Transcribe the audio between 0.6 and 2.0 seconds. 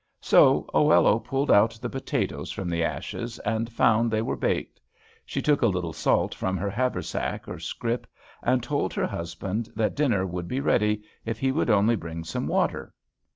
Oello pulled out the